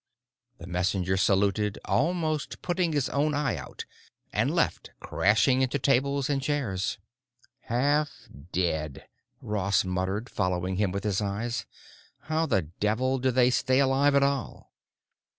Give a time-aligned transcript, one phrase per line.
[0.57, 3.85] The messenger saluted, almost putting his own eye out,
[4.33, 6.97] and left, crashing into tables and chairs.
[7.65, 9.07] "Half dead,"
[9.43, 11.67] Ross muttered, following him with his eyes.
[12.21, 14.71] "How the devil do they stay alive at all?"